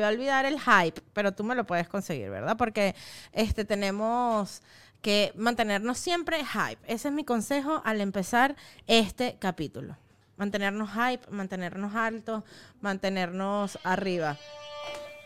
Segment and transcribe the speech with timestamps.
[0.00, 2.56] Volvió a olvidar el hype, pero tú me lo puedes conseguir, ¿verdad?
[2.56, 2.94] Porque
[3.32, 4.62] este tenemos
[5.02, 6.80] que mantenernos siempre hype.
[6.86, 9.98] Ese es mi consejo al empezar este capítulo.
[10.38, 12.44] Mantenernos hype, mantenernos altos,
[12.80, 14.38] mantenernos arriba.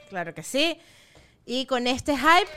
[0.08, 0.80] Claro que sí.
[1.46, 2.50] Y con este hype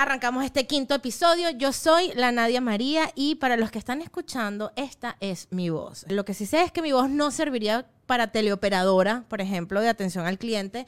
[0.00, 1.50] arrancamos este quinto episodio.
[1.50, 6.06] Yo soy la Nadia María y para los que están escuchando, esta es mi voz.
[6.08, 9.90] Lo que sí sé es que mi voz no serviría para teleoperadora, por ejemplo, de
[9.90, 10.86] atención al cliente,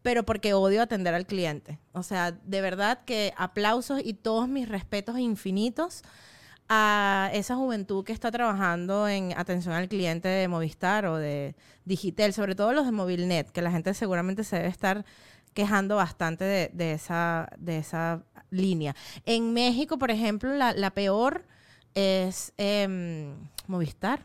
[0.00, 1.78] pero porque odio atender al cliente.
[1.92, 6.02] O sea, de verdad que aplausos y todos mis respetos infinitos
[6.70, 12.32] a esa juventud que está trabajando en atención al cliente de Movistar o de Digitel,
[12.32, 15.04] sobre todo los de Movilnet, que la gente seguramente se debe estar
[15.56, 18.94] quejando bastante de, esa, de esa línea.
[19.24, 21.46] En México, por ejemplo, la, peor
[21.94, 23.34] es em,
[23.66, 24.20] Movistar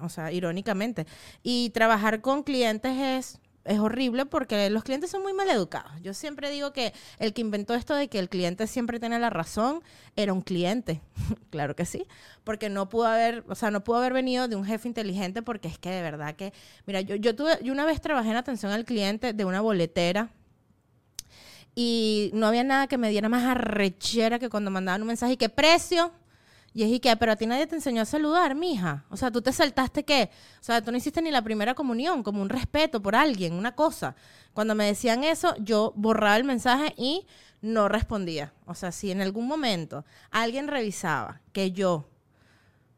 [0.00, 1.06] o sea, irónicamente.
[1.42, 5.92] Y trabajar con clientes es es horrible porque los clientes son muy mal educados.
[6.00, 9.28] Yo siempre digo que el que inventó esto de que el cliente siempre tiene la
[9.28, 9.82] razón
[10.16, 11.02] era un cliente.
[11.50, 12.06] claro que sí,
[12.44, 15.68] porque no pudo haber, o sea, no pudo haber venido de un jefe inteligente porque
[15.68, 16.54] es que de verdad que,
[16.86, 20.30] mira, yo, yo tuve, yo una vez trabajé en atención al cliente de una boletera
[21.80, 25.36] y no había nada que me diera más arrechera que cuando mandaban un mensaje y
[25.36, 26.10] qué precio
[26.74, 29.04] y es y que, pero a ti nadie te enseñó a saludar, mija.
[29.10, 30.28] O sea, tú te saltaste qué?
[30.60, 33.76] O sea, tú no hiciste ni la primera comunión, como un respeto por alguien, una
[33.76, 34.16] cosa.
[34.54, 37.28] Cuando me decían eso, yo borraba el mensaje y
[37.60, 38.52] no respondía.
[38.66, 42.08] O sea, si en algún momento alguien revisaba que yo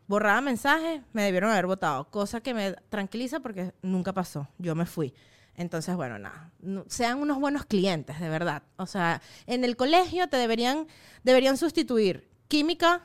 [0.06, 2.11] borraba mensajes, me debieron haber votado.
[2.11, 4.48] Cosa que me tranquiliza porque nunca pasó.
[4.56, 5.12] Yo me fui.
[5.61, 6.50] Entonces, bueno, nada,
[6.86, 8.62] sean unos buenos clientes, de verdad.
[8.78, 10.86] O sea, en el colegio te deberían,
[11.22, 13.03] deberían sustituir química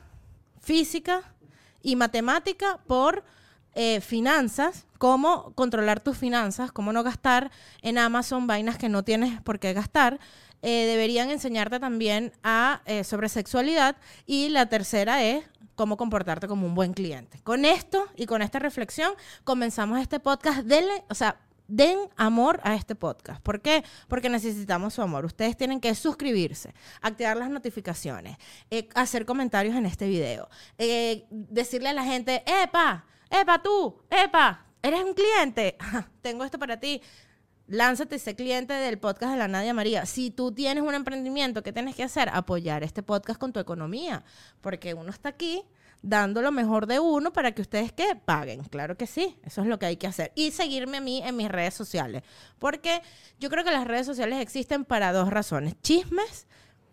[0.62, 1.34] física
[1.82, 3.24] y matemática por
[3.74, 7.50] eh, finanzas, cómo controlar tus finanzas, cómo no gastar
[7.82, 10.18] en Amazon vainas que no tienes por qué gastar.
[10.62, 16.66] Eh, deberían enseñarte también a, eh, sobre sexualidad y la tercera es cómo comportarte como
[16.66, 17.38] un buen cliente.
[17.42, 19.12] Con esto y con esta reflexión
[19.44, 20.60] comenzamos este podcast.
[20.60, 23.42] Denle, o sea, den amor a este podcast.
[23.42, 23.84] ¿Por qué?
[24.08, 25.24] Porque necesitamos su amor.
[25.24, 28.36] Ustedes tienen que suscribirse, activar las notificaciones,
[28.70, 34.66] eh, hacer comentarios en este video, eh, decirle a la gente, epa, epa tú, epa,
[34.82, 35.76] eres un cliente,
[36.22, 37.02] tengo esto para ti.
[37.68, 40.06] Lánzate ese cliente del podcast de la Nadia María.
[40.06, 42.28] Si tú tienes un emprendimiento, ¿qué tienes que hacer?
[42.32, 44.22] Apoyar este podcast con tu economía.
[44.60, 45.64] Porque uno está aquí
[46.06, 48.62] dando lo mejor de uno para que ustedes que paguen.
[48.64, 50.32] Claro que sí, eso es lo que hay que hacer.
[50.36, 52.22] Y seguirme a mí en mis redes sociales.
[52.60, 53.02] Porque
[53.40, 55.74] yo creo que las redes sociales existen para dos razones.
[55.82, 56.46] Chismes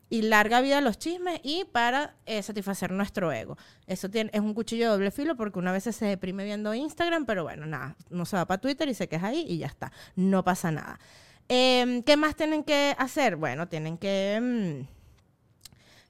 [0.10, 3.56] y larga vida a los chismes y para eh, satisfacer nuestro ego.
[3.86, 7.26] Eso tiene, es un cuchillo de doble filo porque una vez se deprime viendo Instagram,
[7.26, 9.92] pero bueno, nada, no se va para Twitter y se queja ahí y ya está,
[10.16, 11.00] no pasa nada.
[11.48, 13.36] Em, ¿Qué más tienen que hacer?
[13.36, 14.88] Bueno, tienen que, mm,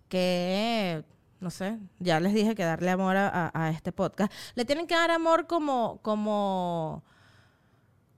[0.09, 1.03] que
[1.43, 4.33] no sé, ya les dije que darle amor a, este podcast.
[4.55, 7.03] Le tienen que dar amor como, como,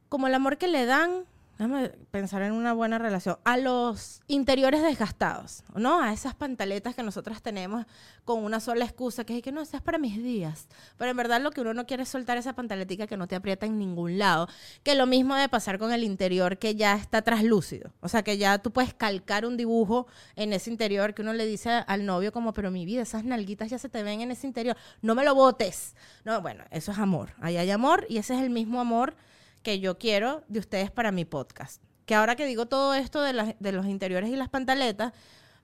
[0.07, 1.25] como el amor que le dan
[1.57, 3.37] Déjame pensar en una buena relación.
[3.45, 6.01] A los interiores desgastados, ¿no?
[6.01, 7.85] A esas pantaletas que nosotras tenemos
[8.25, 10.67] con una sola excusa, que es que no, es para mis días.
[10.97, 13.35] Pero en verdad lo que uno no quiere es soltar esa pantaletica que no te
[13.35, 14.49] aprieta en ningún lado.
[14.83, 17.93] Que lo mismo debe pasar con el interior que ya está traslúcido.
[18.01, 21.45] O sea, que ya tú puedes calcar un dibujo en ese interior que uno le
[21.45, 24.45] dice al novio como, pero mi vida, esas nalguitas ya se te ven en ese
[24.45, 24.75] interior.
[25.01, 25.95] No me lo botes.
[26.25, 27.31] No, bueno, eso es amor.
[27.39, 29.15] Ahí hay amor y ese es el mismo amor
[29.65, 31.81] que yo quiero de ustedes para mi podcast.
[32.05, 35.11] Que ahora que digo todo esto de, los interiores y las pantaletas,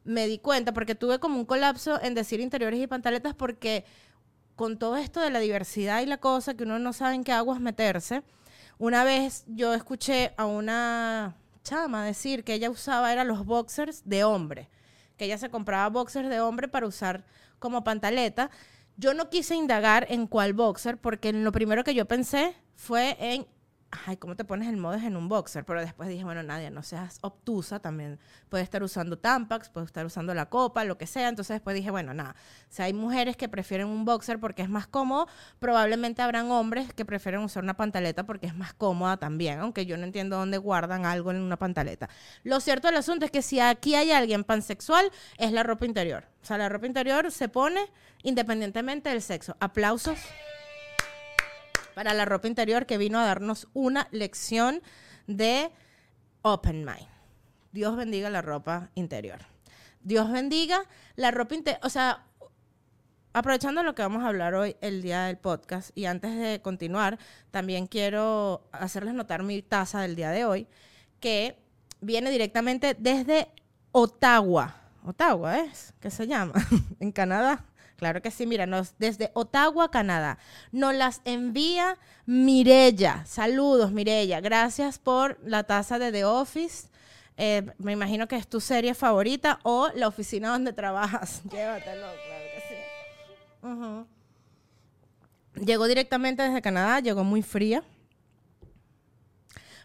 [0.03, 3.85] me di cuenta, porque tuve como un colapso en decir interiores y pantaletas, porque
[4.56, 7.31] con todo esto de la diversidad y la cosa, que uno no sabe en qué
[7.31, 8.23] aguas meterse,
[8.79, 14.23] una vez yo escuché a una chama decir que ella usaba era los boxers de
[14.23, 14.67] hombre,
[15.16, 17.23] que ella se compraba boxers de hombre para usar
[17.59, 18.49] como pantaleta.
[18.97, 23.46] Yo no quise indagar en cuál boxer, porque lo primero que yo pensé fue en
[24.05, 25.66] ay, ¿cómo te pones el modes en un boxer?
[25.66, 30.05] Pero después dije, bueno, Nadia, no seas obtusa, también puede estar usando Tampax, puede estar
[30.05, 31.28] usando la copa, lo que sea.
[31.28, 32.35] Entonces después dije, bueno, nada,
[32.70, 35.28] si hay mujeres que prefieren un boxer porque es más cómodo,
[35.59, 39.97] probablemente habrán hombres que prefieren usar una pantaleta porque es más cómoda también, aunque yo
[39.97, 42.09] no entiendo dónde guardan algo en una pantaleta.
[42.44, 46.26] Lo cierto del asunto es que si aquí hay alguien pansexual, es la ropa interior.
[46.41, 47.82] O sea, la ropa interior se pone
[48.23, 49.55] independientemente del sexo.
[49.59, 50.17] Aplausos
[51.93, 54.82] para la ropa interior que vino a darnos una lección
[55.28, 55.72] de
[56.41, 57.08] Open Mind.
[57.72, 59.40] Dios bendiga la ropa interior.
[60.02, 60.84] Dios bendiga
[61.16, 61.82] la ropa interior.
[61.84, 62.26] O sea,
[63.34, 67.17] aprovechando lo que vamos a hablar hoy, el día del podcast, y antes de continuar,
[67.52, 70.67] también quiero hacerles notar mi taza del día de hoy,
[71.20, 71.58] que
[72.02, 73.49] viene directamente desde
[73.91, 74.76] Ottawa.
[75.05, 76.53] Ottawa es, ¿qué se llama?
[76.99, 77.66] en Canadá.
[78.01, 80.39] Claro que sí, mira, nos, desde Ottawa, Canadá.
[80.71, 83.23] Nos las envía Mirella.
[83.27, 84.41] Saludos, Mirella.
[84.41, 86.87] Gracias por la taza de The Office.
[87.37, 91.43] Eh, me imagino que es tu serie favorita o la oficina donde trabajas.
[91.51, 92.63] Llévatelo, claro que
[95.53, 95.63] sí.
[95.63, 97.83] Llegó directamente desde Canadá, llegó muy fría,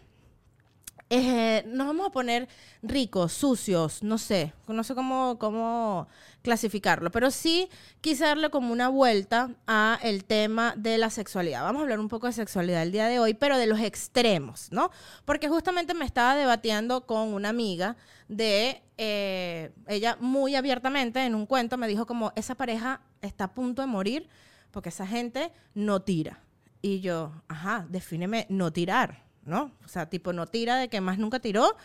[1.12, 2.48] eh, nos vamos a poner
[2.84, 6.08] ricos, sucios, no sé, no sé cómo, cómo
[6.44, 7.68] clasificarlo, pero sí
[8.02, 11.64] quise darle como una vuelta a el tema de la sexualidad.
[11.64, 14.72] Vamos a hablar un poco de sexualidad el día de hoy, pero de los extremos,
[14.72, 14.92] ¿no?
[15.26, 17.98] Porque justamente me estaba debatiendo con una amiga
[18.28, 23.54] de, eh, ella muy abiertamente en un cuento me dijo como, esa pareja está a
[23.54, 24.30] punto de morir
[24.70, 26.44] porque esa gente no tira.
[26.82, 29.29] Y yo, ajá, defíneme no tirar.
[29.46, 29.72] ¿No?
[29.86, 31.76] O sea, tipo, no tira de que más nunca tiró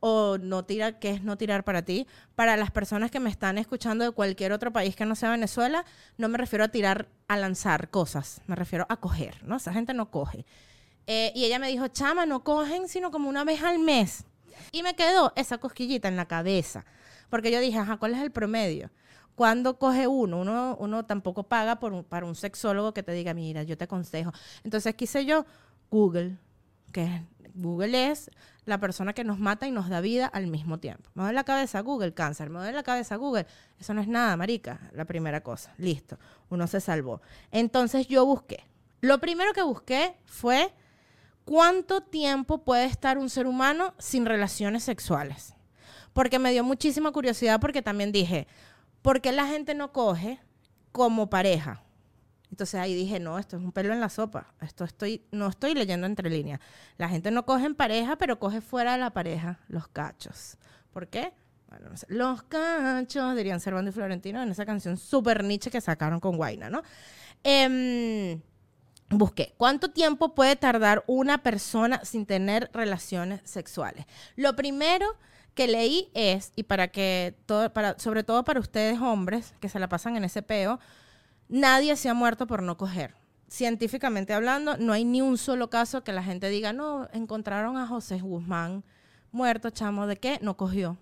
[0.00, 2.06] o no tira, ¿qué es no tirar para ti?
[2.34, 5.84] Para las personas que me están escuchando de cualquier otro país que no sea Venezuela,
[6.18, 9.56] no me refiero a tirar, a lanzar cosas, me refiero a coger, ¿no?
[9.56, 10.44] Esa gente no coge.
[11.06, 14.24] Eh, y ella me dijo, chama, no cogen sino como una vez al mes.
[14.72, 16.84] Y me quedó esa cosquillita en la cabeza,
[17.30, 18.90] porque yo dije, ajá, ¿cuál es el promedio?
[19.34, 20.40] ¿Cuándo coge uno?
[20.40, 23.84] Uno, uno tampoco paga por un- para un sexólogo que te diga, mira, yo te
[23.84, 24.32] aconsejo.
[24.64, 25.44] Entonces quise yo,
[25.90, 26.36] Google,
[26.92, 27.22] que
[27.54, 28.30] Google es
[28.64, 31.10] la persona que nos mata y nos da vida al mismo tiempo.
[31.14, 32.50] Me duele la cabeza, Google, cáncer.
[32.50, 33.46] Me duele la cabeza, Google.
[33.78, 34.80] Eso no es nada, marica.
[34.92, 35.72] La primera cosa.
[35.78, 36.18] Listo.
[36.50, 37.22] Uno se salvó.
[37.50, 38.64] Entonces yo busqué.
[39.00, 40.72] Lo primero que busqué fue
[41.44, 45.54] cuánto tiempo puede estar un ser humano sin relaciones sexuales.
[46.12, 48.46] Porque me dio muchísima curiosidad porque también dije,
[49.00, 50.40] ¿por qué la gente no coge
[50.92, 51.85] como pareja?
[52.50, 54.54] Entonces ahí dije, no, esto es un pelo en la sopa.
[54.60, 56.60] Esto estoy, no estoy leyendo entre líneas.
[56.96, 60.56] La gente no coge en pareja, pero coge fuera de la pareja los cachos.
[60.92, 61.32] ¿Por qué?
[62.08, 66.70] Los cachos, dirían Servando y Florentino en esa canción super niche que sacaron con Guaina,
[66.70, 66.82] ¿no?
[67.42, 68.40] Em,
[69.10, 74.06] busqué, ¿cuánto tiempo puede tardar una persona sin tener relaciones sexuales?
[74.36, 75.06] Lo primero
[75.54, 79.78] que leí es, y para que, todo, para, sobre todo para ustedes hombres que se
[79.78, 80.78] la pasan en ese peo,
[81.48, 83.14] nadie se ha muerto por no coger.
[83.48, 87.86] Científicamente hablando, no hay ni un solo caso que la gente diga, no, encontraron a
[87.86, 88.84] José Guzmán
[89.30, 90.38] muerto, chamo, ¿de qué?
[90.42, 90.96] No cogió.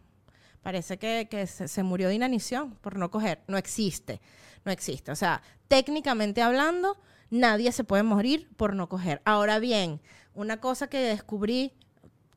[0.62, 3.42] Parece que, que se, se murió de inanición por no coger.
[3.46, 4.20] No existe,
[4.64, 5.12] no existe.
[5.12, 6.98] O sea, técnicamente hablando,
[7.30, 9.22] nadie se puede morir por no coger.
[9.24, 10.00] Ahora bien,
[10.34, 11.72] una cosa que descubrí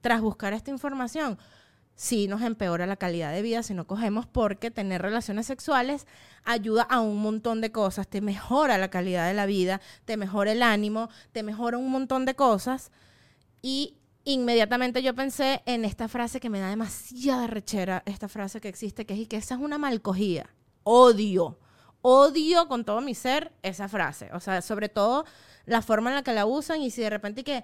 [0.02, 1.38] tras buscar esta información,
[1.98, 6.06] sí nos empeora la calidad de vida si no cogemos porque tener relaciones sexuales
[6.46, 10.54] ayuda a un montón de cosas, te mejora la calidad de la vida, te mejora
[10.54, 12.92] el ánimo, te mejora un montón de cosas
[13.63, 18.70] y inmediatamente yo pensé en esta frase que me da demasiada rechera, esta frase que
[18.70, 20.54] existe, que es y que esa es una malcogida.
[20.84, 21.58] Odio,
[22.01, 24.30] odio con todo mi ser esa frase.
[24.34, 25.25] O sea, sobre todo
[25.66, 27.63] la forma en la que la usan y si de repente que,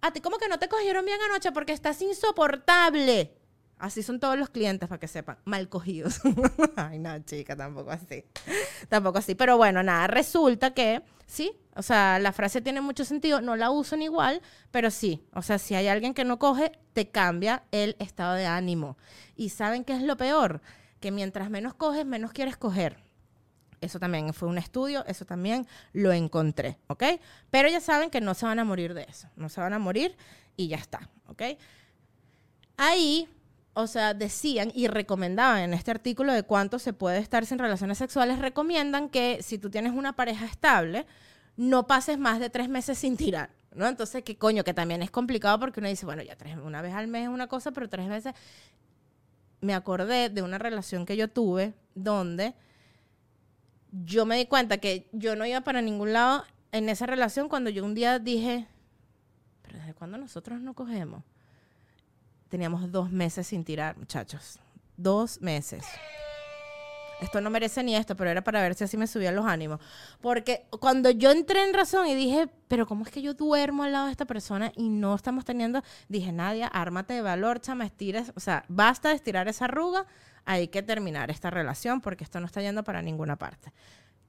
[0.00, 3.34] a ti como que no te cogieron bien anoche porque estás insoportable.
[3.78, 5.38] Así son todos los clientes, para que sepan.
[5.44, 6.20] Mal cogidos.
[6.76, 8.24] Ay, no, chica, tampoco así.
[8.88, 9.36] Tampoco así.
[9.36, 11.52] Pero bueno, nada, resulta que sí.
[11.76, 13.40] O sea, la frase tiene mucho sentido.
[13.40, 15.22] No la usan igual, pero sí.
[15.32, 18.96] O sea, si hay alguien que no coge, te cambia el estado de ánimo.
[19.36, 20.60] Y ¿saben qué es lo peor?
[20.98, 22.98] Que mientras menos coges, menos quieres coger.
[23.80, 27.04] Eso también fue un estudio, eso también lo encontré, ¿ok?
[27.50, 29.28] Pero ya saben que no se van a morir de eso.
[29.36, 30.16] No se van a morir
[30.56, 31.42] y ya está, ¿ok?
[32.76, 33.28] Ahí
[33.80, 37.96] o sea, decían y recomendaban en este artículo de cuánto se puede estar sin relaciones
[37.98, 41.06] sexuales, recomiendan que si tú tienes una pareja estable,
[41.56, 43.86] no pases más de tres meses sin tirar, ¿no?
[43.86, 44.64] Entonces, ¿qué coño?
[44.64, 47.28] Que también es complicado porque uno dice, bueno, ya tres, una vez al mes es
[47.28, 48.34] una cosa, pero tres veces...
[49.60, 52.54] Me acordé de una relación que yo tuve donde
[53.92, 57.70] yo me di cuenta que yo no iba para ningún lado en esa relación cuando
[57.70, 58.66] yo un día dije,
[59.62, 61.22] pero ¿desde cuándo nosotros no cogemos?
[62.48, 64.58] Teníamos dos meses sin tirar, muchachos.
[64.96, 65.84] Dos meses.
[67.20, 69.80] Esto no merece ni esto, pero era para ver si así me subían los ánimos.
[70.20, 73.92] Porque cuando yo entré en razón y dije, pero ¿cómo es que yo duermo al
[73.92, 75.82] lado de esta persona y no estamos teniendo?
[76.08, 78.32] Dije, Nadia, ármate de valor, chama, estires.
[78.36, 80.06] O sea, basta de estirar esa arruga,
[80.44, 83.72] hay que terminar esta relación porque esto no está yendo para ninguna parte.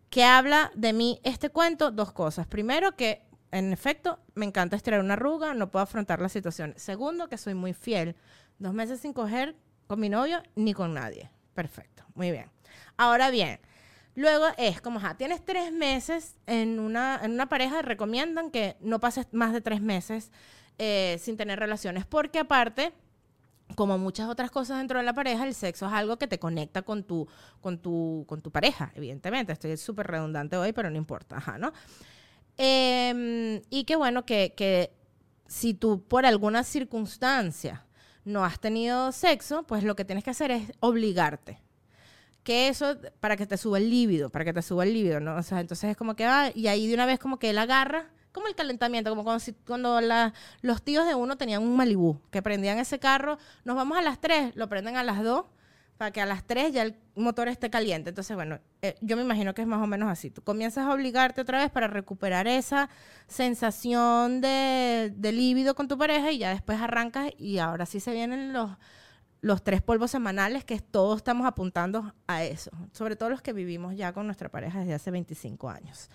[0.10, 1.92] ¿Qué habla de mí este cuento?
[1.92, 2.48] Dos cosas.
[2.48, 6.74] Primero, que en efecto me encanta estirar una arruga, no puedo afrontar la situación.
[6.78, 8.16] Segundo, que soy muy fiel.
[8.58, 9.56] Dos meses sin coger
[9.88, 11.30] con mi novio ni con nadie.
[11.54, 12.50] Perfecto, muy bien.
[12.98, 13.60] Ahora bien,
[14.16, 19.00] luego es como, ja, tienes tres meses en una, en una pareja, recomiendan que no
[19.00, 20.32] pases más de tres meses
[20.78, 22.94] eh, sin tener relaciones, porque aparte
[23.76, 26.82] como muchas otras cosas dentro de la pareja, el sexo es algo que te conecta
[26.82, 27.28] con tu,
[27.62, 29.54] con tu, con tu pareja, evidentemente.
[29.54, 31.72] Estoy súper redundante hoy, pero no importa, ajá, ¿no?
[32.58, 34.92] Em, y qué bueno que, que
[35.48, 37.86] si tú por alguna circunstancia
[38.26, 41.62] no has tenido sexo, pues lo que tienes que hacer es obligarte.
[42.44, 45.36] Que eso, para que te suba el líbido, para que te suba el líbido, ¿no?
[45.36, 47.58] O sea, entonces es como que va, y ahí de una vez como que él
[47.58, 50.00] agarra como el calentamiento, como cuando, cuando
[50.62, 54.20] los tíos de uno tenían un Malibú, que prendían ese carro, nos vamos a las
[54.20, 55.46] 3, lo prenden a las 2,
[55.98, 58.10] para que a las 3 ya el motor esté caliente.
[58.10, 60.30] Entonces, bueno, eh, yo me imagino que es más o menos así.
[60.30, 62.90] Tú comienzas a obligarte otra vez para recuperar esa
[63.28, 68.14] sensación de, de líbido con tu pareja y ya después arrancas y ahora sí se
[68.14, 68.72] vienen los,
[69.42, 73.96] los tres polvos semanales que todos estamos apuntando a eso, sobre todo los que vivimos
[73.96, 76.10] ya con nuestra pareja desde hace 25 años.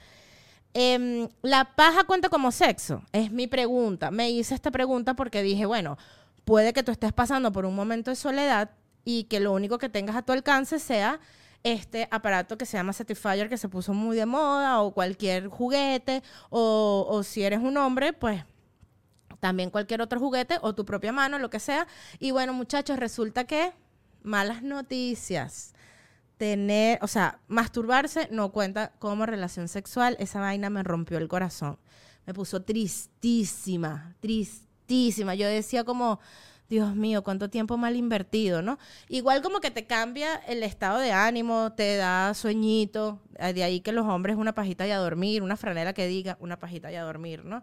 [0.74, 3.02] Em, ¿La paja cuenta como sexo?
[3.12, 4.10] Es mi pregunta.
[4.10, 5.96] Me hice esta pregunta porque dije, bueno,
[6.44, 8.70] puede que tú estés pasando por un momento de soledad
[9.04, 11.20] y que lo único que tengas a tu alcance sea
[11.62, 16.22] este aparato que se llama Satisfyer que se puso muy de moda o cualquier juguete
[16.50, 18.44] o, o si eres un hombre, pues
[19.44, 21.86] también cualquier otro juguete o tu propia mano, lo que sea.
[22.18, 23.74] Y bueno, muchachos, resulta que
[24.22, 25.74] malas noticias
[26.38, 30.16] tener, o sea, masturbarse no cuenta como relación sexual.
[30.18, 31.78] Esa vaina me rompió el corazón.
[32.24, 35.34] Me puso tristísima, tristísima.
[35.34, 36.20] Yo decía como,
[36.70, 38.78] Dios mío, cuánto tiempo mal invertido, ¿no?
[39.10, 43.20] Igual como que te cambia el estado de ánimo, te da sueñito.
[43.38, 46.58] De ahí que los hombres una pajita y a dormir, una franela que diga una
[46.58, 47.62] pajita y a dormir, ¿no?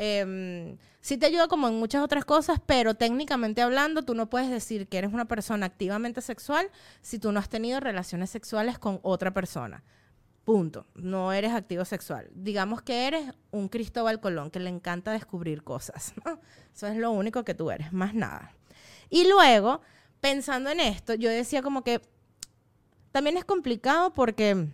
[0.00, 4.48] Eh, sí te ayuda como en muchas otras cosas, pero técnicamente hablando, tú no puedes
[4.48, 6.70] decir que eres una persona activamente sexual
[7.02, 9.82] si tú no has tenido relaciones sexuales con otra persona.
[10.44, 10.86] Punto.
[10.94, 12.30] No eres activo sexual.
[12.32, 16.14] Digamos que eres un Cristóbal Colón que le encanta descubrir cosas.
[16.74, 18.52] Eso es lo único que tú eres, más nada.
[19.10, 19.80] Y luego,
[20.20, 22.00] pensando en esto, yo decía como que
[23.10, 24.68] también es complicado porque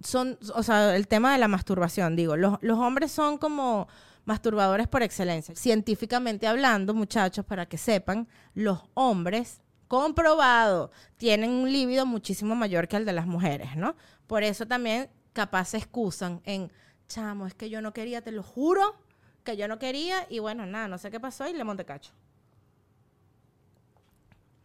[0.00, 3.88] son, o sea, el tema de la masturbación, digo, los hombres son como
[4.26, 5.54] masturbadores por excelencia.
[5.54, 12.96] Científicamente hablando, muchachos, para que sepan, los hombres, comprobado, tienen un líbido muchísimo mayor que
[12.96, 13.96] el de las mujeres, ¿no?
[14.26, 16.70] Por eso también capaz se excusan en,
[17.08, 18.96] chamo, es que yo no quería, te lo juro,
[19.44, 22.12] que yo no quería, y bueno, nada, no sé qué pasó y le monte cacho.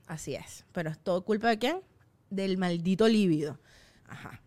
[0.07, 1.81] Así es, pero es todo culpa de quién?
[2.31, 3.59] Del maldito líbido.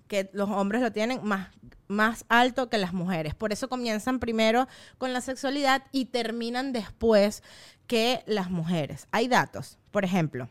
[0.09, 1.49] Que los hombres lo tienen más,
[1.89, 3.35] más alto que las mujeres.
[3.35, 4.69] Por eso comienzan primero
[4.99, 7.43] con la sexualidad y terminan después
[7.87, 9.09] que las mujeres.
[9.11, 10.49] Hay datos, por ejemplo,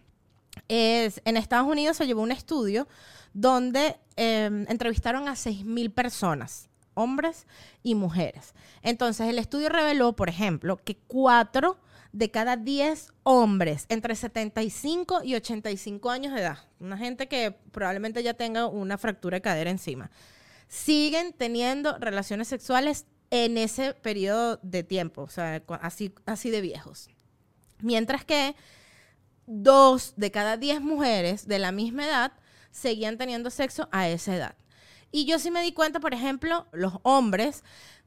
[0.67, 2.87] es, en Estados Unidos se llevó un estudio
[3.33, 7.47] donde em, entrevistaron a 6.000 personas, hombres
[7.81, 8.53] y mujeres.
[8.83, 11.77] Entonces el estudio reveló, por ejemplo, que cuatro
[12.13, 18.21] de cada 10 hombres entre 75 y 85 años de edad, una gente que probablemente
[18.23, 20.11] ya tenga una fractura de cadera encima,
[20.67, 27.09] siguen teniendo relaciones sexuales en ese periodo de tiempo, o sea, así, así de viejos.
[27.79, 28.55] Mientras que
[29.47, 32.33] dos de cada 10 mujeres de la misma edad
[32.69, 34.55] seguían teniendo sexo a esa edad.
[35.11, 37.63] Y yo sí me di cuenta, por ejemplo, los hombres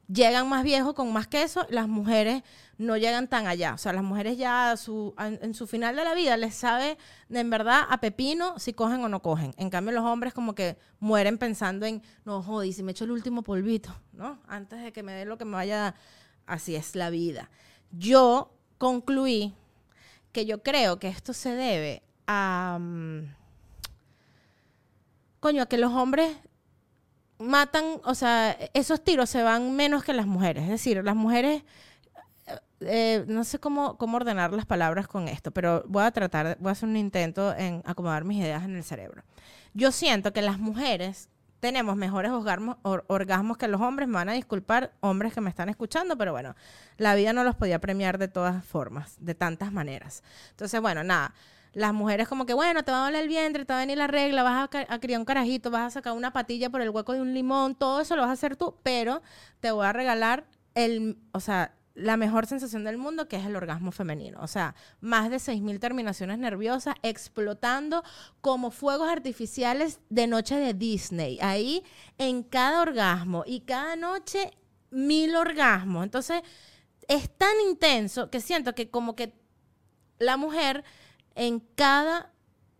[0.08, 2.42] llegan más viejos con más queso, las mujeres
[2.78, 3.75] no llegan tan allá.
[3.75, 4.75] O sea, las mujeres ya
[5.18, 6.98] en su final de la vida les sabe
[7.30, 9.54] en verdad a pepino si cogen o no cogen.
[9.56, 13.10] En cambio, los hombres como que mueren pensando en, no, jodí, si me echo el
[13.10, 14.40] último polvito, ¿no?
[14.46, 15.94] Antes de que me dé lo que me vaya,
[16.46, 17.50] así es la vida.
[17.90, 19.54] Yo concluí
[20.32, 22.78] que yo creo que esto se debe a...
[22.80, 23.34] Mm,
[25.40, 26.36] coño, a que los hombres
[27.38, 30.64] matan, o sea, esos tiros se van menos que las mujeres.
[30.64, 31.62] Es decir, las mujeres,
[32.81, 36.71] eh, no sé cómo, cómo ordenar las palabras con esto, pero voy a tratar, voy
[36.71, 39.23] a hacer un intento en acomodar mis ideas en el cerebro.
[39.75, 41.28] Yo siento que las mujeres
[41.61, 44.09] tenemos mejores orgasmos, or- orgasmos que los hombres.
[44.09, 46.55] Me van a disculpar, hombres que me están escuchando, pero bueno,
[46.99, 50.23] la vida no los podía premiar de todas formas, de tantas maneras.
[50.50, 51.35] Entonces, bueno, nada.
[51.76, 53.99] Las mujeres como que, bueno, te va a doler el vientre, te va a venir
[53.99, 57.12] la regla, vas a, criar un carajito, vas a sacar una patilla por el hueco
[57.12, 59.21] de un limón, todo eso lo vas a hacer tú, pero
[59.61, 63.56] te voy a regalar el, o sea, la mejor sensación del mundo, que es el
[63.56, 64.38] orgasmo femenino.
[64.40, 68.02] O sea, más de 6.000 terminaciones nerviosas explotando
[68.40, 71.38] como fuegos artificiales de noche de Disney.
[71.42, 71.85] Ahí
[72.16, 74.50] en cada orgasmo y cada noche
[74.88, 76.04] mil orgasmos.
[76.04, 76.40] Entonces,
[77.06, 79.35] es tan intenso que siento que como que
[80.18, 80.83] la mujer
[81.37, 82.33] en cada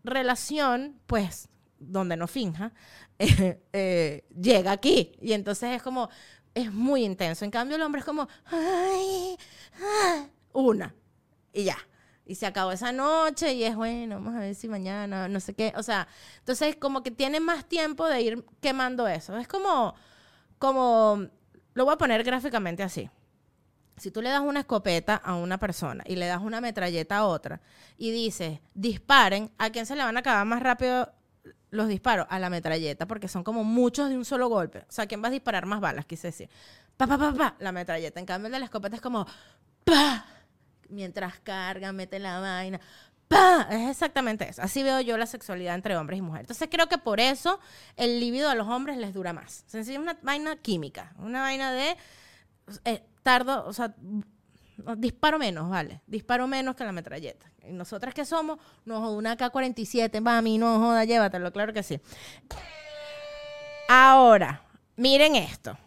[0.03, 1.47] relación, pues,
[1.79, 2.73] donde no finja,
[3.19, 5.13] eh, eh, llega aquí.
[5.21, 6.09] Y entonces es como,
[6.53, 7.45] es muy intenso.
[7.45, 9.37] En cambio, el hombre es como, "Ay,
[9.81, 10.93] ah", una,
[11.53, 11.77] y ya.
[12.25, 15.53] Y se acabó esa noche y es bueno, vamos a ver si mañana, no sé
[15.53, 15.71] qué.
[15.77, 16.07] O sea,
[16.39, 19.37] entonces como que tiene más tiempo de ir quemando eso.
[19.37, 19.95] Es como,
[20.59, 21.27] como,
[21.73, 23.09] lo voy a poner gráficamente así.
[23.97, 27.25] Si tú le das una escopeta a una persona y le das una metralleta a
[27.25, 27.61] otra
[27.97, 31.11] y dices, disparen, ¿a quién se le van a acabar más rápido
[31.71, 32.27] los disparos?
[32.29, 34.79] A la metralleta, porque son como muchos de un solo golpe.
[34.79, 36.05] O sea, ¿quién va a disparar más balas?
[36.05, 36.49] Quise decir.
[36.95, 38.19] Pa, pa, pa, pa, la metralleta.
[38.19, 39.25] En cambio, el de la escopeta es como,
[39.83, 40.25] pa,
[40.89, 42.79] mientras carga, mete la vaina.
[43.27, 43.67] ¡Pa!
[43.69, 44.61] Es exactamente eso.
[44.61, 46.45] Así veo yo la sexualidad entre hombres y mujeres.
[46.45, 47.59] Entonces creo que por eso
[47.97, 49.63] el libido a los hombres les dura más.
[49.67, 51.13] Sencillo, es una vaina química.
[51.17, 51.97] Una vaina de
[52.85, 53.95] eh, tardo, o sea,
[54.97, 56.01] disparo menos, vale.
[56.07, 57.51] Disparo menos que la metralleta.
[57.67, 61.99] Y nosotras que somos, no, una K-47, mami, no joda, llévatelo, claro que sí.
[63.87, 64.63] Ahora,
[64.95, 65.77] miren esto.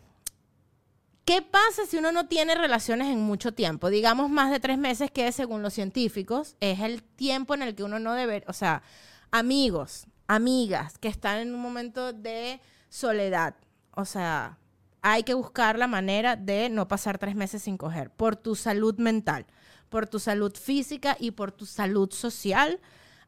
[1.24, 3.88] ¿Qué pasa si uno no tiene relaciones en mucho tiempo?
[3.88, 7.84] Digamos más de tres meses, que según los científicos es el tiempo en el que
[7.84, 8.82] uno no debe, o sea,
[9.30, 13.54] amigos, amigas que están en un momento de soledad.
[13.92, 14.58] O sea,
[15.02, 18.96] hay que buscar la manera de no pasar tres meses sin coger, por tu salud
[18.98, 19.46] mental,
[19.88, 22.80] por tu salud física y por tu salud social.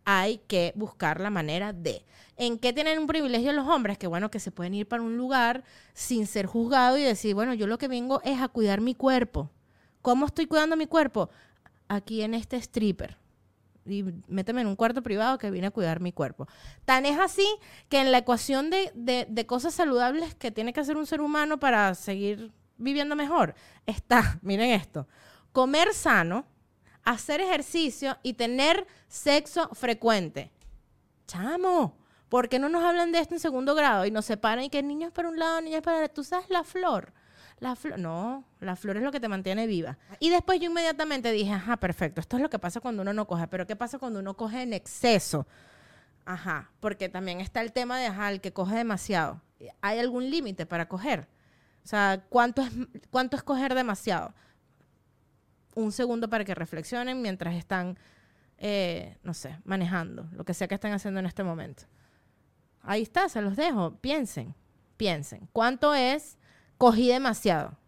[0.05, 2.05] Hay que buscar la manera de.
[2.37, 3.99] ¿En qué tienen un privilegio los hombres?
[3.99, 5.63] Que bueno, que se pueden ir para un lugar
[5.95, 9.51] sin ser juzgado y decir, bueno, yo lo que vengo es a cuidar mi cuerpo.
[10.01, 11.31] ¿Cómo estoy cuidando mi cuerpo?
[11.87, 13.22] Aquí en este stripper
[13.87, 16.47] y méteme en un cuarto privado que vine a cuidar mi cuerpo.
[16.85, 17.47] Tan es así
[17.89, 21.21] que en la ecuación de, de- de cosas saludables que tiene que hacer un ser
[21.21, 23.55] humano para seguir viviendo mejor,
[23.87, 25.07] está, miren esto,
[25.53, 26.47] comer sano,
[27.05, 30.51] hacer ejercicio y tener sexo frecuente.
[31.27, 31.97] Chamo,
[32.29, 34.83] ¿por qué no nos hablan de esto en segundo grado y nos separan y que
[34.83, 37.13] niños para un lado, niñas para Tú sabes la flor.
[37.63, 39.97] La flor, no, la flor es lo que te mantiene viva.
[40.19, 43.29] Y después yo inmediatamente dije, ajá, perfecto, esto es lo que pasa cuando uno no
[43.29, 45.47] coge, pero ¿qué pasa cuando uno coge en exceso?
[46.25, 49.41] Ajá, porque también está el tema de, ajá, el que coge demasiado.
[49.81, 51.29] ¿Hay algún límite para coger?
[51.85, 52.73] O sea, ¿cuánto es,
[53.11, 54.35] ¿cuánto es coger demasiado?
[55.77, 57.97] Un segundo para que reflexionen mientras están,
[58.59, 61.85] eh, no sé, manejando, lo que sea que estén haciendo en este momento.
[62.83, 63.99] Ahí está, se los dejo.
[64.01, 64.53] Piensen,
[64.97, 65.49] piensen.
[65.53, 66.39] ¿Cuánto es
[66.83, 67.79] cogí demasiado?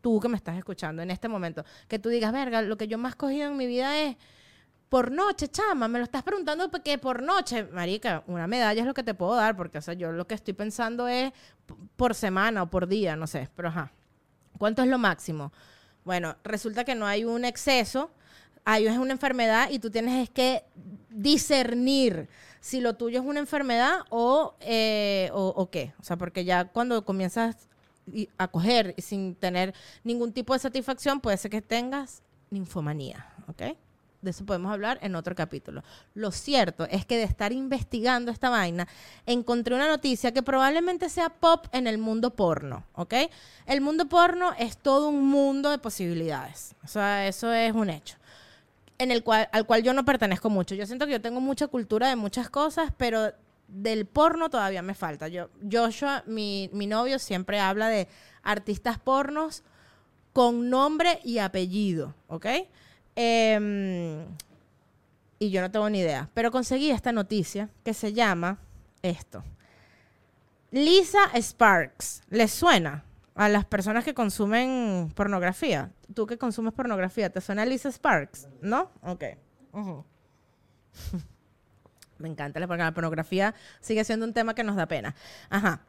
[0.00, 1.64] Tú que me estás escuchando en este momento.
[1.88, 4.16] Que tú digas, verga, lo que yo más cogido en mi vida es
[4.88, 5.88] por noche, chama.
[5.88, 9.34] Me lo estás preguntando porque por noche, marica, una medalla es lo que te puedo
[9.34, 11.32] dar, porque, o sea, yo lo que estoy pensando es
[11.96, 13.90] por semana o por día, no sé, pero ajá.
[14.56, 15.52] ¿Cuánto es lo máximo?
[16.04, 18.12] Bueno, resulta que no hay un exceso,
[18.64, 20.62] hay es una enfermedad y tú tienes es que
[21.10, 22.28] discernir
[22.60, 25.92] si lo tuyo es una enfermedad o, eh, o, o qué.
[25.98, 27.68] O sea, porque ya cuando comienzas
[28.12, 33.26] y- a coger y sin tener ningún tipo de satisfacción, puede ser que tengas ninfomanía,
[33.48, 33.76] ¿ok?
[34.22, 35.82] De eso podemos hablar en otro capítulo.
[36.14, 38.88] Lo cierto es que de estar investigando esta vaina,
[39.26, 43.14] encontré una noticia que probablemente sea pop en el mundo porno, ¿ok?
[43.66, 46.74] El mundo porno es todo un mundo de posibilidades.
[46.82, 48.16] O sea, eso es un hecho.
[48.96, 50.74] En el cual, al cual yo no pertenezco mucho.
[50.74, 53.32] Yo siento que yo tengo mucha cultura de muchas cosas, pero
[53.68, 55.28] del porno todavía me falta.
[55.28, 58.08] Yo, Joshua, mi, mi novio, siempre habla de
[58.42, 59.62] artistas pornos
[60.32, 62.46] con nombre y apellido, ¿ok?
[63.16, 64.26] Em,
[65.38, 66.28] y yo no tengo ni idea.
[66.34, 68.58] Pero conseguí esta noticia que se llama
[69.02, 69.44] esto.
[70.70, 72.22] Lisa Sparks.
[72.30, 73.04] ¿Les suena
[73.36, 75.92] a las personas que consumen pornografía?
[76.14, 78.48] Tú que consumes pornografía, ¿te suena Lisa Sparks?
[78.60, 78.90] ¿No?
[79.02, 79.24] Ok.
[82.24, 85.14] Me encanta porque la pornografía sigue siendo un tema que nos da pena.
[85.50, 85.80] Ajá.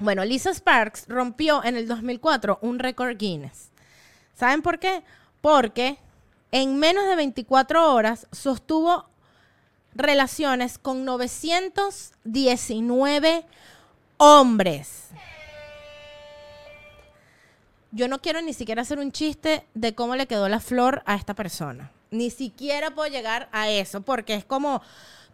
[0.00, 3.70] Bueno, Lisa Sparks rompió en el 2004 un récord Guinness.
[4.34, 5.04] ¿Saben por qué?
[5.40, 5.98] Porque
[6.50, 9.08] en menos de 24 horas sostuvo
[9.94, 13.46] relaciones con 919
[14.16, 15.10] hombres.
[17.92, 21.14] Yo no quiero ni siquiera hacer un chiste de cómo le quedó la flor a
[21.14, 21.92] esta persona.
[22.10, 24.82] Ni siquiera puedo llegar a eso porque es como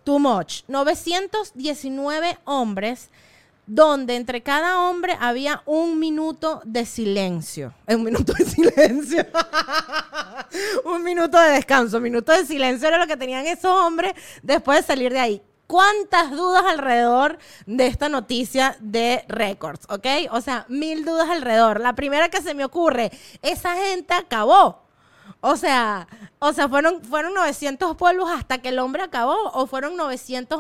[0.05, 0.63] too much.
[0.69, 3.11] 919 hombres
[3.67, 7.73] donde entre cada hombre había un minuto de silencio.
[7.89, 9.27] Un minuto de silencio.
[10.85, 12.01] un minuto de descanso.
[12.01, 14.13] Minuto de silencio era lo que tenían esos hombres
[14.43, 15.43] después de salir de ahí.
[15.67, 19.87] ¿Cuántas dudas alrededor de esta noticia de récords?
[19.89, 20.07] ¿Ok?
[20.31, 21.81] O sea, mil dudas alrededor.
[21.81, 24.84] La primera que se me ocurre, esa gente acabó.
[25.47, 29.95] O sea, o sea, fueron, fueron 900 polvos hasta que el hombre acabó, o fueron
[29.95, 30.59] 900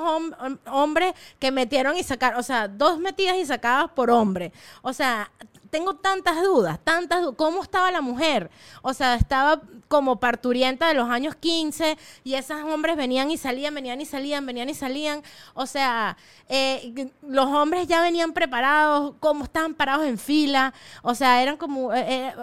[0.66, 4.52] hombres que metieron y sacaron, o sea, dos metidas y sacadas por hombre.
[4.82, 5.30] O sea,
[5.70, 7.34] tengo tantas dudas, tantas dudas.
[7.38, 8.50] ¿Cómo estaba la mujer?
[8.82, 13.74] O sea, estaba como parturienta de los años 15 y esos hombres venían y salían,
[13.74, 15.22] venían y salían, venían y salían.
[15.54, 16.18] O sea,
[16.50, 20.74] eh, los hombres ya venían preparados, como estaban parados en fila.
[21.02, 21.94] O sea, eran como...
[21.94, 22.34] Eh, eh,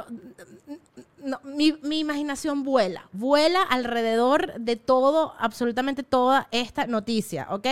[1.43, 7.67] mi, mi, imaginación vuela, vuela alrededor de todo, absolutamente toda esta noticia, ¿ok?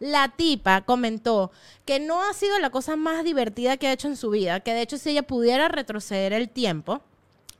[0.00, 1.50] La tipa comentó
[1.84, 4.74] que no ha sido la cosa más divertida que ha hecho en su vida, que
[4.74, 7.00] de hecho si ella pudiera retroceder el tiempo,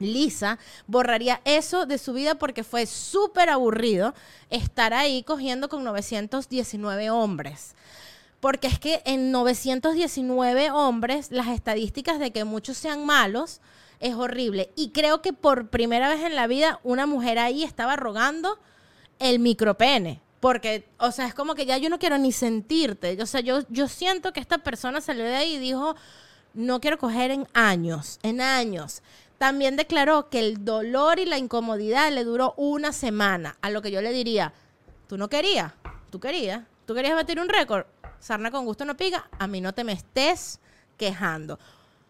[0.03, 4.15] Lisa borraría eso de su vida porque fue súper aburrido
[4.51, 7.75] estar ahí cogiendo con 919 hombres.
[8.41, 13.61] Porque es que en 919 hombres las estadísticas de que muchos sean malos
[14.03, 14.71] es horrible.
[14.77, 18.59] Y creo que por primera vez en la vida una mujer ahí estaba rogando
[19.19, 20.21] el micropene.
[20.41, 23.17] Porque, o sea, es como que ya yo no quiero ni sentirte.
[23.23, 25.95] O sea, yo, yo siento que esta persona salió de ahí y dijo,
[26.53, 29.03] no quiero coger en años, en años.
[29.39, 33.57] También declaró que el dolor y la incomodidad le duró una semana.
[33.63, 34.53] A lo que yo le diría,
[35.07, 35.73] tú no querías,
[36.11, 37.87] tú querías, tú querías batir un récord.
[38.19, 40.59] Sarna con gusto no pica, a mí no te me estés
[40.97, 41.61] quejando.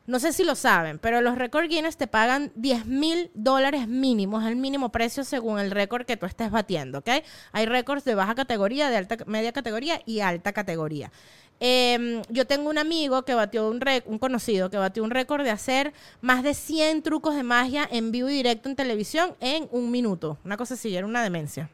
[0.05, 4.45] No sé si lo saben, pero los récord Guinness te pagan 10 mil dólares mínimos,
[4.45, 7.09] el mínimo precio según el récord que tú estés batiendo, ¿ok?
[7.53, 11.13] Hay récords de baja categoría, de alta, media categoría y alta categoría.
[11.61, 15.45] Em, yo tengo un amigo que batió un récord, un conocido que batió un récord
[15.45, 19.69] de hacer más de 100 trucos de magia en vivo y directo en televisión en
[19.71, 20.39] un minuto.
[20.45, 21.71] Una cosa así, era una demencia.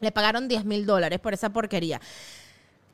[0.00, 2.02] Le pagaron 10 mil dólares por esa porquería.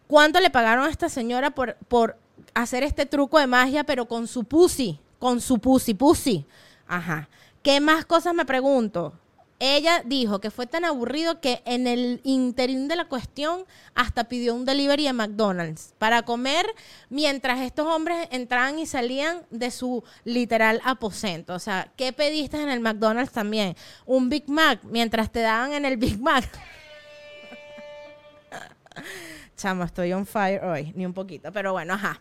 [0.06, 2.16] ¿Cuánto le pagaron a esta señora por, por
[2.54, 6.46] hacer este truco de magia, pero con su pussy, con su pussy, pussy.
[6.86, 7.28] Ajá.
[7.62, 9.12] ¿Qué más cosas me pregunto?
[9.58, 14.54] Ella dijo que fue tan aburrido que en el interín de la cuestión hasta pidió
[14.54, 16.66] un delivery de McDonald's para comer
[17.08, 21.54] mientras estos hombres entraban y salían de su literal aposento.
[21.54, 23.76] O sea, ¿qué pediste en el McDonald's también?
[24.04, 26.46] Un Big Mac mientras te daban en el Big Mac.
[29.56, 32.20] Chamo, estoy on fire hoy, ni un poquito, pero bueno, ajá.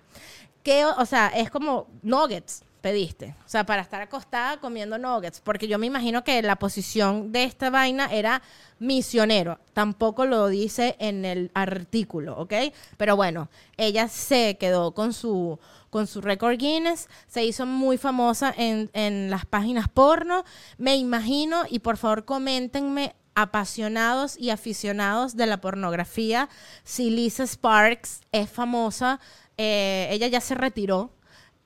[0.64, 5.68] ¿Qué, o sea, es como nuggets pediste, o sea, para estar acostada comiendo nuggets, porque
[5.68, 8.44] yo me imagino que la posición de esta vaina era
[8.78, 12.54] misionero, tampoco lo dice en el artículo, ¿ok?
[12.96, 18.54] Pero bueno, ella se quedó con su con su récord Guinness, se hizo muy famosa
[18.56, 20.44] en, en las páginas porno,
[20.78, 26.50] me imagino, y por favor coméntenme apasionados y aficionados de la pornografía.
[26.84, 29.20] Si Lisa Sparks es famosa,
[29.58, 31.12] eh, ella ya se retiró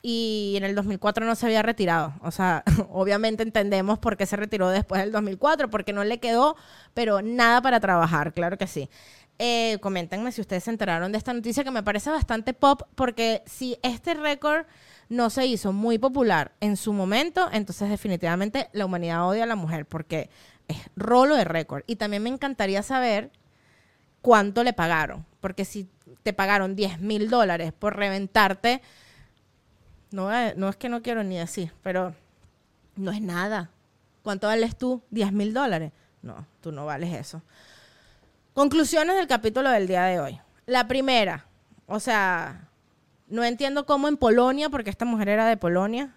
[0.02, 2.14] y en el 2004 no se había retirado.
[2.22, 6.56] O sea, obviamente entendemos por qué se retiró después del 2004, porque no le quedó,
[6.94, 8.90] pero nada para trabajar, claro que sí.
[9.42, 13.42] Eh, coméntenme si ustedes se enteraron de esta noticia que me parece bastante pop, porque
[13.46, 14.66] si este récord
[15.08, 19.56] no se hizo muy popular en su momento, entonces definitivamente la humanidad odia a la
[19.56, 20.30] mujer, porque
[20.70, 21.84] es rolo de récord.
[21.88, 23.32] Y también me encantaría saber
[24.22, 25.26] cuánto le pagaron.
[25.42, 25.90] Porque si
[26.24, 28.82] te pagaron 10 mil dólares por reventarte,
[30.12, 32.16] no, no es que no quiero ni decir, pero
[32.96, 33.70] no es nada.
[34.24, 35.02] ¿Cuánto vales tú?
[35.12, 35.92] 10 mil dólares.
[36.22, 37.42] No, tú no vales eso.
[38.54, 40.40] Conclusiones del capítulo del día de hoy.
[40.66, 41.46] La primera,
[41.88, 42.68] o sea,
[43.28, 46.14] no entiendo cómo en Polonia, porque esta mujer era de Polonia,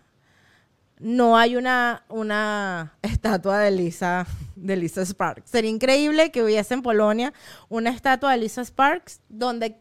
[1.03, 5.51] no hay una, una estatua de Lisa, de Lisa Sparks.
[5.51, 7.33] Sería increíble que hubiese en Polonia
[7.69, 9.77] una estatua de Lisa Sparks donde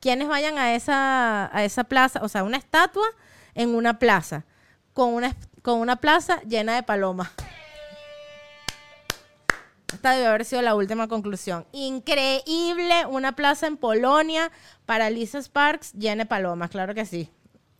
[0.00, 3.06] quienes vayan a esa, a esa plaza, o sea, una estatua
[3.54, 4.44] en una plaza,
[4.92, 7.30] con una, con una plaza llena de palomas.
[9.94, 11.66] Esta debe haber sido la última conclusión.
[11.72, 14.50] Increíble, una plaza en Polonia
[14.84, 17.30] para Lisa Sparks llena de palomas, claro que sí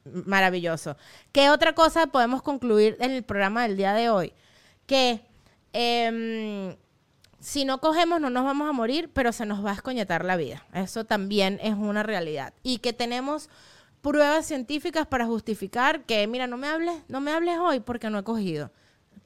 [0.05, 0.97] maravilloso.
[1.33, 4.33] ¿Qué otra cosa podemos concluir en el programa del día de hoy?
[4.87, 5.21] Que
[5.73, 6.77] em,
[7.41, 10.37] si no cogemos no nos vamos a morir, pero se nos va a escoñetar la
[10.37, 10.65] vida.
[10.73, 12.55] Eso también es una realidad.
[12.63, 13.49] Y que tenemos
[14.01, 18.19] pruebas científicas para justificar que, mira, no me hables, no me hables hoy porque no
[18.19, 18.71] he cogido.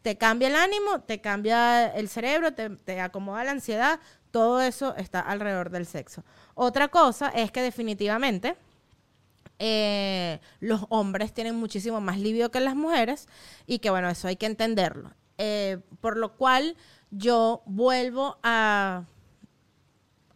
[0.02, 3.98] Te cambia el ánimo, te cambia el cerebro, te, te acomoda la ansiedad,
[4.30, 6.22] todo eso está alrededor del sexo.
[6.54, 8.56] Otra cosa es que definitivamente
[9.58, 13.26] eh, los hombres tienen muchísimo más libido que las mujeres
[13.66, 15.12] y que bueno, eso hay que entenderlo.
[15.38, 16.76] Eh, por lo cual
[17.10, 19.04] yo vuelvo a...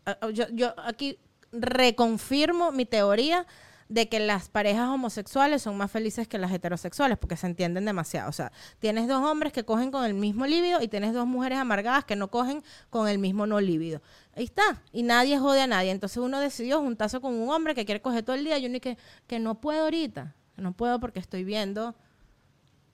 [0.07, 1.19] a- yo, yo aquí
[1.53, 3.47] reconfirmo mi teoría
[3.93, 8.31] de que las parejas homosexuales son más felices que las heterosexuales porque se entienden demasiado.
[8.31, 11.59] O sea, tienes dos hombres que cogen con el mismo líbido y tienes dos mujeres
[11.59, 14.01] amargadas que no cogen con el mismo no líbido.
[14.35, 14.83] Ahí está.
[14.93, 15.91] Y nadie jode a nadie.
[15.91, 18.81] Entonces uno decidió juntarse con un hombre que quiere coger todo el día y uno
[18.81, 20.35] que, que no puedo ahorita.
[20.57, 21.95] No puedo porque estoy viendo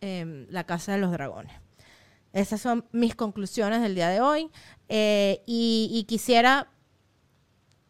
[0.00, 1.52] em, La Casa de los Dragones.
[2.32, 4.50] Esas son mis conclusiones del día de hoy.
[4.88, 6.72] Eh, y quisiera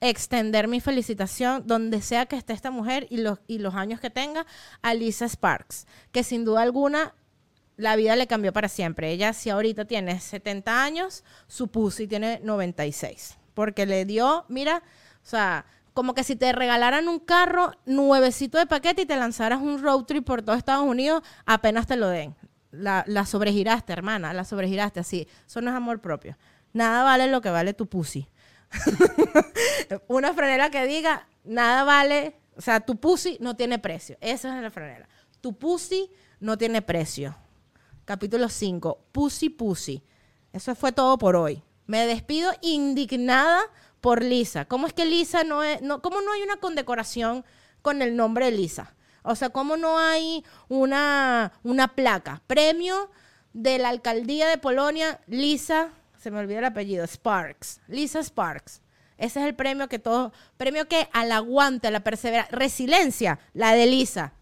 [0.01, 4.11] extender mi felicitación donde sea que esté esta mujer y los, y los años que
[4.11, 4.47] tenga
[4.83, 7.15] a Lisa Sparks, que sin duda alguna
[7.77, 9.11] la vida le cambió para siempre.
[9.11, 14.83] Ella si ahorita tiene 70 años, su pussy tiene 96, porque le dio, mira,
[15.23, 19.61] o sea, como que si te regalaran un carro nuevecito de paquete y te lanzaras
[19.61, 22.37] un road trip por todo Estados Unidos, apenas te lo den.
[22.71, 25.27] La, la sobregiraste, hermana, la sobregiraste así.
[25.47, 26.37] Eso no es amor propio.
[26.73, 28.29] Nada vale lo que vale tu pussy.
[30.09, 34.17] Una franela que diga, nada vale, o sea, tu pussy no tiene precio.
[34.21, 35.09] Esa es la franela.
[35.41, 37.37] Tu pussy no tiene precio.
[38.05, 40.03] Capítulo 5, Pussy Pussy.
[40.53, 41.63] Eso fue todo por hoy.
[41.87, 43.61] Me despido indignada
[44.01, 44.65] por Lisa.
[44.65, 47.45] ¿Cómo es que Lisa no es, no, cómo no hay una condecoración
[47.83, 48.95] con el nombre de Lisa?
[49.23, 52.43] O sea, ¿cómo no hay una, una placa?
[52.47, 53.11] Premio
[53.53, 57.81] de la alcaldía de Polonia, Lisa, se me olvidó el apellido, Sparks.
[57.89, 58.81] Lisa Sparks.
[59.17, 63.73] Ese es el premio que todos, premio que al aguante, a la perseverancia, resiliencia, la
[63.73, 64.33] de Lisa.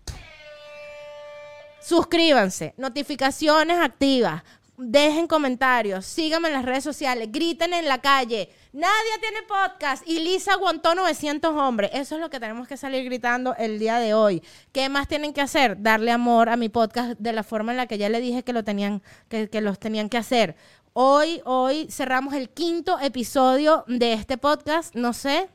[1.80, 4.42] Suscríbanse, notificaciones activas,
[4.76, 8.50] dejen comentarios, síganme en las redes sociales, griten en la calle.
[8.72, 11.90] Nadie tiene podcast y Lisa aguantó 900 hombres.
[11.94, 14.42] Eso es lo que tenemos que salir gritando el día de hoy.
[14.72, 15.80] ¿Qué más tienen que hacer?
[15.80, 18.52] Darle amor a mi podcast de la forma en la que ya le dije que
[18.52, 20.56] lo tenían que, que los tenían que hacer.
[20.98, 25.50] Hoy hoy cerramos el quinto episodio de este podcast, no sé,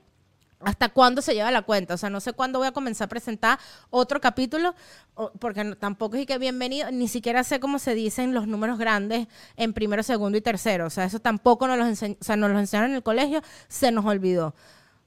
[0.60, 1.95] ¿Hasta cuándo se lleva la cuenta?
[1.95, 3.58] O sea, no sé cuándo voy a comenzar a presentar
[3.89, 4.75] otro capítulo,
[5.39, 9.27] porque tampoco es que bienvenido, ni siquiera sé cómo se dicen los números grandes
[9.58, 10.86] en primero, segundo y tercero.
[10.86, 13.91] O sea, eso tampoco nos los, o sea, nos los enseñaron en el colegio, se
[13.91, 14.54] nos olvidó.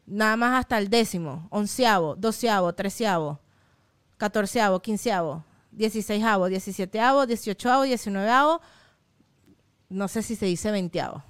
[0.05, 3.39] Nada más hasta el décimo, onceavo, doceavo, treceavo,
[4.17, 8.61] catorceavo, quinceavo, dieciséisavo, diecisietavo, dieciochoavo, diecinueveavo,
[9.95, 11.23] no sé si se dice veinteavo.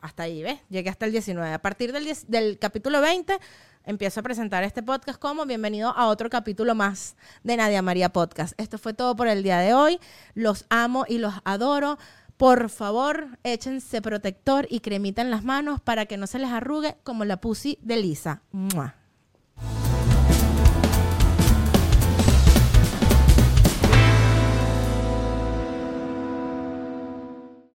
[0.00, 0.58] Hasta ahí, ¿ves?
[0.68, 1.52] Llegué hasta el 19.
[1.52, 3.38] A partir del, 10 del capítulo 20
[3.84, 8.58] empiezo a presentar este podcast como bienvenido a otro capítulo más de Nadia María Podcast.
[8.58, 10.00] Esto fue todo por el día de hoy.
[10.34, 11.98] Los amo y los adoro.
[12.36, 16.96] Por favor, échense protector y cremita en las manos para que no se les arrugue
[17.04, 18.42] como la pussy de Lisa.
[18.50, 18.99] ¡Mua!